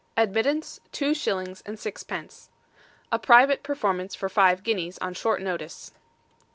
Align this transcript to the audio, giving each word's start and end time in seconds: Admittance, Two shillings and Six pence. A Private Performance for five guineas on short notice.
Admittance, 0.17 0.79
Two 0.91 1.13
shillings 1.13 1.61
and 1.63 1.77
Six 1.77 2.01
pence. 2.01 2.49
A 3.11 3.19
Private 3.19 3.61
Performance 3.61 4.15
for 4.15 4.29
five 4.29 4.63
guineas 4.63 4.97
on 4.97 5.13
short 5.13 5.43
notice. 5.43 5.93